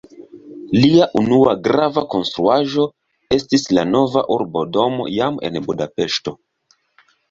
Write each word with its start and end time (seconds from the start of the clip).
Lia 0.77 1.07
unua 1.21 1.53
grava 1.67 2.03
konstruaĵo 2.15 2.87
estis 3.39 3.69
la 3.79 3.87
nova 3.93 4.27
urbodomo 4.41 5.11
jam 5.21 5.43
en 5.51 5.65
Budapeŝto. 5.71 6.39